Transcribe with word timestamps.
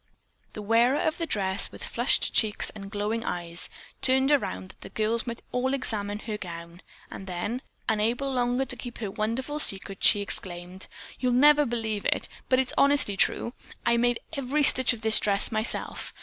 The 0.53 0.63
wearer 0.63 0.97
of 0.99 1.19
the 1.19 1.27
dress, 1.27 1.71
with 1.71 1.83
flushed 1.83 2.33
cheeks 2.33 2.71
and 2.71 2.89
glowing 2.89 3.23
eyes, 3.23 3.69
turned 4.01 4.31
around 4.31 4.69
that 4.69 4.81
the 4.81 4.89
girls 4.89 5.27
might 5.27 5.43
all 5.51 5.75
examine 5.75 6.17
her 6.25 6.39
gown, 6.39 6.81
and 7.11 7.27
then, 7.27 7.61
unable 7.87 8.33
longer 8.33 8.65
to 8.65 8.75
keep 8.75 8.97
her 8.97 9.11
wonderful 9.11 9.59
secret, 9.59 10.03
she 10.03 10.21
exclaimed: 10.21 10.87
"You'll 11.19 11.33
never 11.33 11.67
believe 11.67 12.05
it, 12.05 12.27
but 12.49 12.57
it's 12.57 12.73
honestly 12.79 13.15
true. 13.15 13.53
I 13.85 13.95
made 13.97 14.19
every 14.33 14.63
stitch 14.63 14.91
of 14.91 15.01
this 15.01 15.19
dress 15.19 15.51
myself. 15.51 16.15